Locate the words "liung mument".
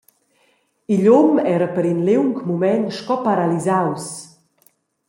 2.07-2.87